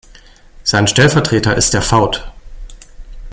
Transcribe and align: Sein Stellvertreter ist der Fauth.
Sein 0.63 0.87
Stellvertreter 0.87 1.55
ist 1.55 1.75
der 1.75 1.83
Fauth. 1.83 2.25